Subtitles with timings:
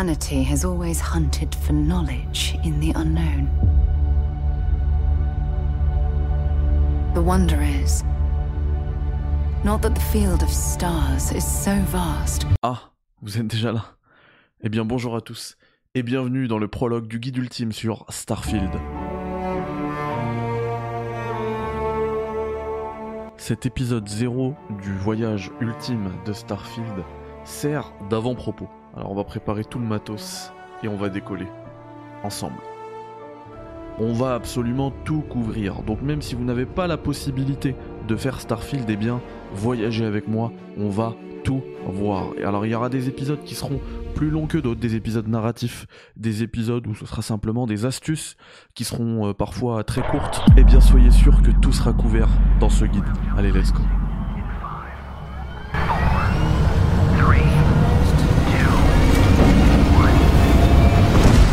[0.00, 3.48] Humanity has always hunted for knowledge in the unknown.
[7.14, 8.02] The wonder is
[9.62, 12.90] not that the field of stars is so vast, Ah,
[13.22, 13.84] vous êtes déjà là
[14.64, 15.56] Eh bien bonjour à tous,
[15.94, 18.72] et bienvenue dans le prologue du guide ultime sur Starfield.
[23.36, 27.04] Cet épisode 0 du voyage ultime de Starfield
[27.44, 28.68] sert d'avant-propos.
[28.96, 30.52] Alors on va préparer tout le matos
[30.82, 31.46] et on va décoller.
[32.22, 32.56] Ensemble.
[33.98, 35.82] On va absolument tout couvrir.
[35.82, 37.76] Donc même si vous n'avez pas la possibilité
[38.08, 39.20] de faire Starfield, eh bien,
[39.54, 40.52] voyagez avec moi.
[40.78, 42.28] On va tout voir.
[42.38, 43.80] Et alors il y aura des épisodes qui seront
[44.14, 45.86] plus longs que d'autres, des épisodes narratifs,
[46.16, 48.36] des épisodes où ce sera simplement des astuces
[48.74, 50.42] qui seront euh, parfois très courtes.
[50.56, 53.04] Eh bien soyez sûr que tout sera couvert dans ce guide.
[53.36, 53.82] Allez, let's go.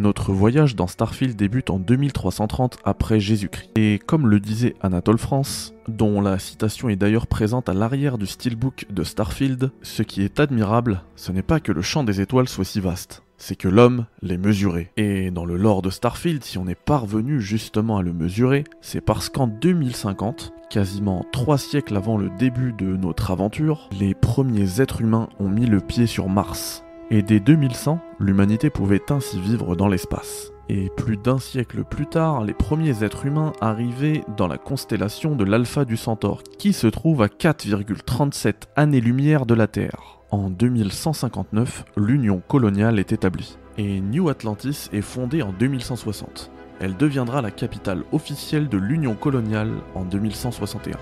[0.00, 3.70] Notre voyage dans Starfield débute en 2330 après Jésus-Christ.
[3.74, 8.26] Et comme le disait Anatole France, dont la citation est d'ailleurs présente à l'arrière du
[8.26, 12.48] steelbook de Starfield, ce qui est admirable, ce n'est pas que le champ des étoiles
[12.48, 14.90] soit si vaste, c'est que l'homme l'ait mesuré.
[14.96, 19.02] Et dans le lore de Starfield, si on est parvenu justement à le mesurer, c'est
[19.02, 25.00] parce qu'en 2050, quasiment trois siècles avant le début de notre aventure, les premiers êtres
[25.00, 26.84] humains ont mis le pied sur Mars.
[27.10, 30.50] Et dès 2100, l'humanité pouvait ainsi vivre dans l'espace.
[30.68, 35.44] Et plus d'un siècle plus tard, les premiers êtres humains arrivaient dans la constellation de
[35.44, 40.20] l'Alpha du Centaure, qui se trouve à 4,37 années-lumière de la Terre.
[40.30, 43.58] En 2159, l'Union coloniale est établie.
[43.76, 46.50] Et New Atlantis est fondée en 2160.
[46.84, 50.98] Elle deviendra la capitale officielle de l'Union coloniale en 2161.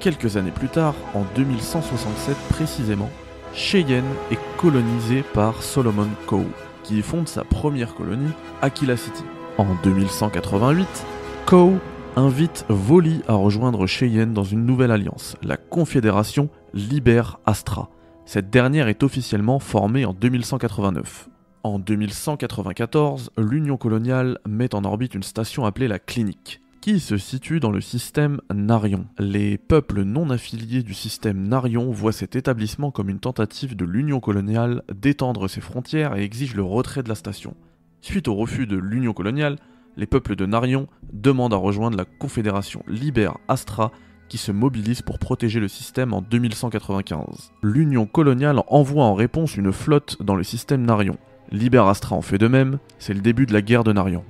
[0.00, 3.08] Quelques années plus tard, en 2167 précisément,
[3.52, 6.42] Cheyenne est colonisé par Solomon Coe,
[6.82, 9.22] qui fonde sa première colonie, Aquila City.
[9.56, 11.06] En 2188,
[11.46, 11.78] Coe
[12.16, 17.88] invite Voli à rejoindre Cheyenne dans une nouvelle alliance, la Confédération Liber Astra.
[18.24, 21.28] Cette dernière est officiellement formée en 2189.
[21.64, 27.58] En 2194, l'Union coloniale met en orbite une station appelée la Clinique, qui se situe
[27.58, 29.06] dans le système Narion.
[29.18, 34.20] Les peuples non affiliés du système Narion voient cet établissement comme une tentative de l'Union
[34.20, 37.56] coloniale d'étendre ses frontières et exigent le retrait de la station.
[38.02, 39.56] Suite au refus de l'Union coloniale,
[39.96, 43.90] les peuples de Narion demandent à rejoindre la Confédération Liber Astra
[44.28, 47.52] qui se mobilise pour protéger le système en 2195.
[47.62, 51.16] L'Union coloniale envoie en réponse une flotte dans le système Narion.
[51.50, 54.24] Liber Astra en fait de même, c'est le début de la guerre de Narion.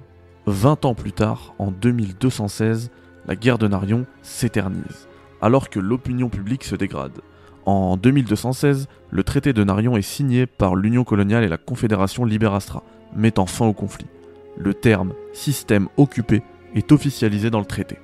[0.47, 2.91] 20 ans plus tard, en 2216,
[3.27, 5.09] la guerre de Narion s'éternise,
[5.41, 7.21] alors que l'opinion publique se dégrade.
[7.67, 12.83] En 2216, le traité de Narion est signé par l'Union coloniale et la Confédération Liberastra,
[13.17, 14.07] mettant fin au conflit.
[14.59, 16.43] Le terme système occupé
[16.75, 17.99] est officialisé dans le traité.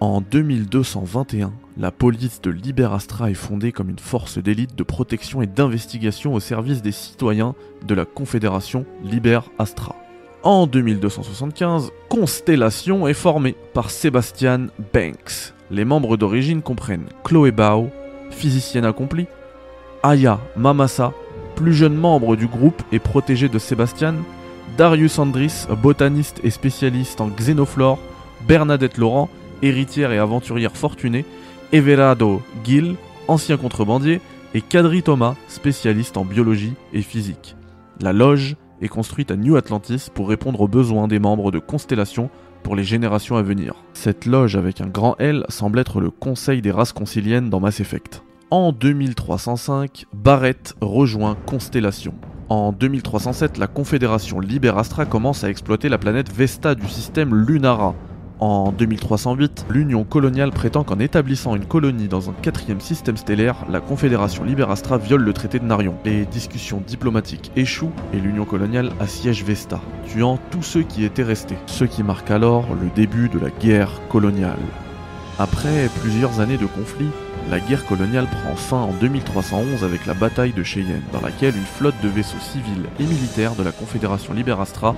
[0.00, 5.46] En 2221, la police de Liberastra est fondée comme une force d'élite de protection et
[5.46, 7.54] d'investigation au service des citoyens
[7.84, 9.96] de la Confédération Liber Astra.
[10.44, 15.54] En 2275, Constellation est formée par Sebastian Banks.
[15.70, 17.90] Les membres d'origine comprennent Chloé Bao,
[18.30, 19.26] physicienne accomplie,
[20.02, 21.12] Aya Mamasa,
[21.56, 24.14] plus jeune membre du groupe et protégé de Sebastian,
[24.76, 27.98] Darius Andris, botaniste et spécialiste en xénoflore,
[28.46, 29.28] Bernadette Laurent,
[29.62, 31.24] héritière et aventurière fortunée,
[31.72, 32.96] Everardo Gill,
[33.28, 34.20] ancien contrebandier,
[34.54, 37.56] et Kadri Thomas, spécialiste en biologie et physique.
[38.00, 42.30] La loge est construite à New Atlantis pour répondre aux besoins des membres de Constellation
[42.62, 43.74] pour les générations à venir.
[43.92, 47.80] Cette loge avec un grand L semble être le conseil des races conciliennes dans Mass
[47.80, 48.22] Effect.
[48.50, 52.14] En 2305, Barrett rejoint Constellation.
[52.48, 57.94] En 2307, la Confédération Liberastra commence à exploiter la planète Vesta du système Lunara.
[58.46, 63.80] En 2308, l'Union coloniale prétend qu'en établissant une colonie dans un quatrième système stellaire, la
[63.80, 65.94] Confédération Liberastra viole le traité de Narion.
[66.04, 71.56] Les discussions diplomatiques échouent et l'Union coloniale assiège Vesta, tuant tous ceux qui étaient restés,
[71.64, 74.58] ce qui marque alors le début de la guerre coloniale.
[75.38, 77.08] Après plusieurs années de conflit,
[77.50, 81.64] la guerre coloniale prend fin en 2311 avec la bataille de Cheyenne, dans laquelle une
[81.64, 84.94] flotte de vaisseaux civils et militaires de la Confédération Liberastra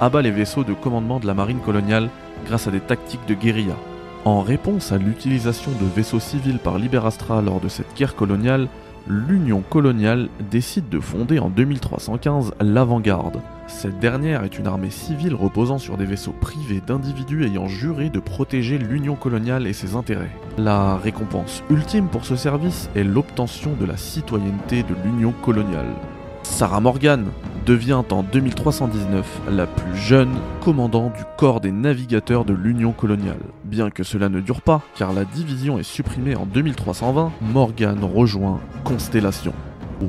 [0.00, 2.08] abat les vaisseaux de commandement de la marine coloniale
[2.46, 3.76] grâce à des tactiques de guérilla.
[4.24, 8.68] En réponse à l'utilisation de vaisseaux civils par Liberastra lors de cette guerre coloniale,
[9.06, 13.40] l'Union coloniale décide de fonder en 2315 l'Avant-Garde.
[13.66, 18.18] Cette dernière est une armée civile reposant sur des vaisseaux privés d'individus ayant juré de
[18.18, 20.30] protéger l'Union coloniale et ses intérêts.
[20.58, 25.94] La récompense ultime pour ce service est l'obtention de la citoyenneté de l'Union coloniale.
[26.42, 27.26] Sarah Morgan,
[27.66, 33.40] devient en 2319 la plus jeune commandant du corps des navigateurs de l'Union coloniale.
[33.64, 38.60] Bien que cela ne dure pas, car la division est supprimée en 2320, Morgan rejoint
[38.84, 39.52] Constellation.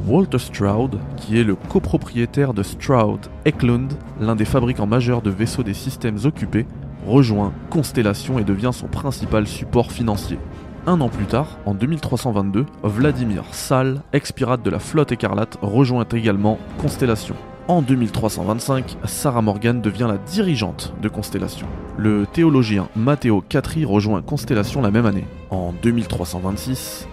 [0.07, 5.63] Walter Stroud, qui est le copropriétaire de Stroud Eklund, l'un des fabricants majeurs de vaisseaux
[5.63, 6.65] des systèmes occupés,
[7.05, 10.37] rejoint Constellation et devient son principal support financier.
[10.87, 16.57] Un an plus tard, en 2322, Vladimir Sal, ex-pirate de la flotte écarlate, rejoint également
[16.79, 17.35] Constellation.
[17.67, 21.67] En 2325, Sarah Morgan devient la dirigeante de Constellation.
[21.97, 25.27] Le théologien Matteo Catri rejoint Constellation la même année.
[25.51, 27.07] En 2326,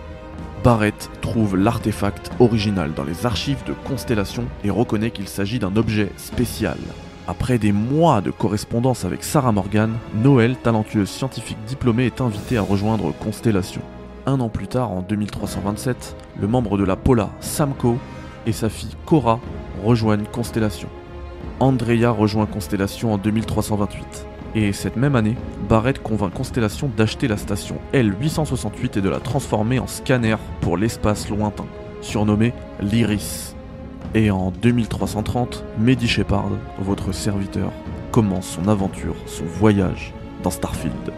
[0.65, 6.11] Barrett trouve l'artefact original dans les archives de Constellation et reconnaît qu'il s'agit d'un objet
[6.17, 6.79] spécial.
[7.31, 12.63] Après des mois de correspondance avec Sarah Morgan, Noël, talentueuse scientifique diplômée, est invitée à
[12.63, 13.83] rejoindre Constellation.
[14.25, 17.99] Un an plus tard, en 2327, le membre de la Pola, Samko,
[18.47, 19.41] et sa fille Cora
[19.85, 20.89] rejoignent Constellation.
[21.61, 24.27] Andrea rejoint Constellation en 2328.
[24.55, 25.37] Et cette même année,
[25.69, 31.29] Barrett convainc Constellation d'acheter la station L868 et de la transformer en scanner pour l'espace
[31.29, 31.67] lointain,
[32.01, 33.55] surnommé l'Iris.
[34.15, 37.71] Et en 2330, Mehdi Shepard, votre serviteur,
[38.11, 41.13] commence son aventure, son voyage dans Starfield.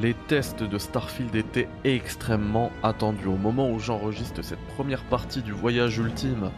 [0.00, 3.26] Les tests de Starfield étaient extrêmement attendus.
[3.26, 6.50] Au moment où j'enregistre cette première partie du voyage ultime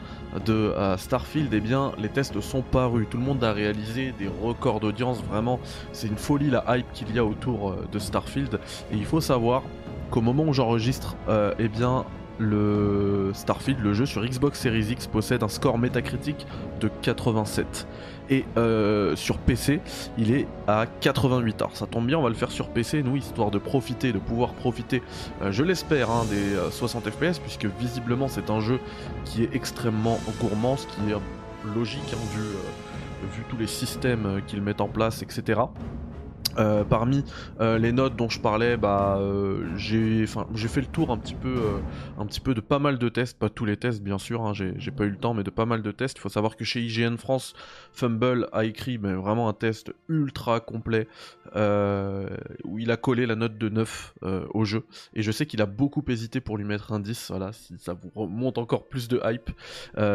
[0.45, 3.07] de euh, Starfield, eh bien, les tests sont parus.
[3.09, 5.23] Tout le monde a réalisé des records d'audience.
[5.23, 5.61] Vraiment,
[5.93, 8.61] c'est une folie la hype qu'il y a autour euh, de Starfield.
[8.93, 9.63] Et il faut savoir
[10.11, 12.05] qu'au moment où j'enregistre, euh, eh bien,
[12.39, 16.47] le Starfield, le jeu sur Xbox Series X, possède un score métacritique
[16.81, 17.87] de 87.
[18.31, 19.81] Et euh, sur PC,
[20.19, 21.63] il est à 88.
[21.63, 24.19] Alors ça tombe bien, on va le faire sur PC, nous, histoire de profiter, de
[24.19, 25.03] pouvoir profiter,
[25.43, 28.79] euh, je l'espère, hein, des 60 FPS, puisque visiblement c'est un jeu
[29.25, 32.43] qui est extrêmement gourmand, ce qui est logique hein, vu,
[33.33, 35.63] vu tous les systèmes qu'ils mettent en place, etc.
[36.59, 37.25] Euh, parmi
[37.61, 41.57] euh, les notes dont je parlais, bah, euh, j'ai, fait le tour un petit peu,
[42.19, 44.53] un petit peu de pas mal de tests, pas tous les tests bien sûr, hein,
[44.55, 46.19] j'ai, pas eu le temps, mais de pas mal de tests.
[46.19, 47.55] Il faut savoir que chez IGN France,
[47.93, 51.07] Fumble a écrit vraiment un test ultra complet
[51.55, 54.15] où il a collé la note de 9
[54.51, 54.85] au jeu.
[55.15, 57.31] Et je sais qu'il a beaucoup hésité pour lui mettre un 10.
[57.31, 59.51] Voilà, si ça vous remonte encore plus de hype,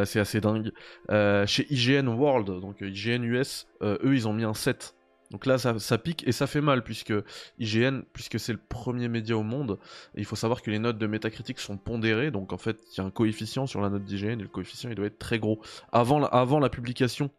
[0.05, 0.71] c'est assez dingue.
[1.09, 4.95] chez IGN World, donc IGN US, eux ils ont mis un 7
[5.33, 7.11] donc là, ça, pique et ça fait mal, puisque
[7.57, 9.79] IGN, puisque c'est le premier média au monde,
[10.13, 13.01] il faut savoir que les notes de métacritique sont pondérées, donc en fait, il y
[13.01, 15.59] a un coefficient sur la note d'IGN, et le coefficient, il doit être très gros.
[15.91, 17.31] Avant la, publication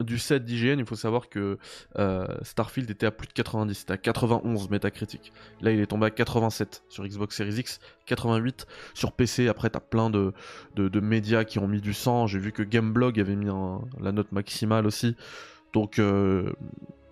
[0.00, 1.58] du set d'IGN, il faut savoir que
[1.98, 5.30] euh, Starfield était à plus de 90, c'était à 91 métacritique.
[5.60, 9.48] Là, il est tombé à 87 sur Xbox Series X, 88 sur PC.
[9.48, 10.32] Après, t'as plein de,
[10.74, 12.26] de, médias qui ont mis du sang.
[12.26, 13.50] J'ai vu que Gameblog avait mis
[14.00, 15.16] la note maximale aussi.
[15.74, 16.52] Donc, euh,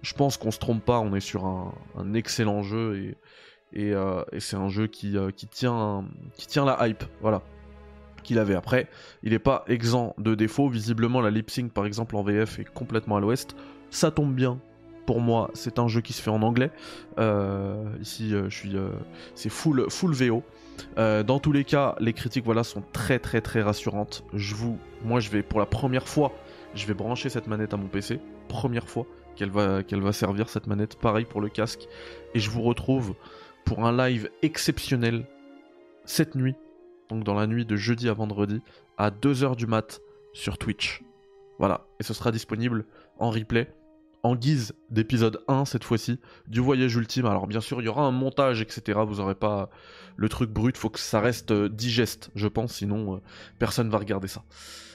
[0.02, 3.14] je pense qu'on se trompe pas, on est sur un, excellent jeu
[3.72, 6.04] et, euh, c'est un jeu euh, qui, tient,
[6.34, 7.42] qui tient la hype, voilà,
[8.22, 8.54] qu'il avait.
[8.54, 8.88] Après,
[9.22, 12.64] il n'est pas exempt de défauts, visiblement la lip sync par exemple en VF est
[12.64, 13.54] complètement à l'ouest,
[13.90, 14.58] ça tombe bien.
[15.06, 16.70] Pour moi, c'est un jeu qui se fait en anglais.
[17.18, 18.76] Euh, ici, je suis,
[19.34, 20.44] c'est full, full VO.
[20.96, 24.22] dans tous les cas, les critiques voilà sont très très très rassurantes.
[24.34, 26.32] Je vous, moi, je vais pour la première fois,
[26.74, 30.48] je vais brancher cette manette à mon PC, première fois qu'elle va, qu'elle va servir
[30.48, 30.96] cette manette.
[30.96, 31.88] Pareil pour le casque.
[32.34, 33.14] Et je vous retrouve
[33.64, 35.26] pour un live exceptionnel
[36.04, 36.56] cette nuit,
[37.08, 38.60] donc dans la nuit de jeudi à vendredi,
[38.98, 40.00] à 2h du mat
[40.32, 41.02] sur Twitch.
[41.58, 42.84] Voilà, et ce sera disponible
[43.18, 43.72] en replay,
[44.22, 47.26] en guise d'épisode 1 cette fois-ci, du voyage ultime.
[47.26, 49.00] Alors bien sûr, il y aura un montage, etc.
[49.06, 49.70] Vous n'aurez pas
[50.16, 53.20] le truc brut, faut que ça reste euh, digeste, je pense, sinon euh,
[53.58, 54.42] personne va regarder ça.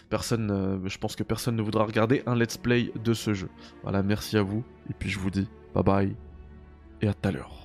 [0.09, 3.49] Personne, euh, je pense que personne ne voudra regarder un let's play de ce jeu.
[3.83, 6.15] Voilà, merci à vous, et puis je vous dis bye bye,
[7.01, 7.64] et à tout à l'heure.